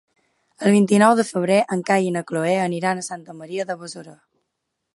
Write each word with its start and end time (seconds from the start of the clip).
El 0.69 0.73
vint-i-nou 0.75 1.11
de 1.19 1.25
febrer 1.27 1.57
en 1.75 1.83
Cai 1.89 2.07
i 2.11 2.15
na 2.15 2.25
Cloè 2.31 2.55
aniran 2.63 3.03
a 3.03 3.07
Santa 3.09 3.37
Maria 3.43 3.67
de 3.73 3.77
Besora. 3.83 4.17